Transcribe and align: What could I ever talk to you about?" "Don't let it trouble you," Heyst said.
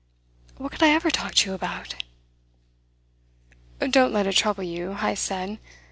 What 0.57 0.71
could 0.71 0.81
I 0.81 0.89
ever 0.89 1.11
talk 1.11 1.35
to 1.35 1.49
you 1.51 1.53
about?" 1.53 1.93
"Don't 3.87 4.11
let 4.11 4.25
it 4.25 4.35
trouble 4.35 4.63
you," 4.63 4.95
Heyst 4.95 5.23
said. 5.25 5.59